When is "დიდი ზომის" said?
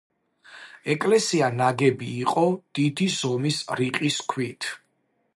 2.79-3.59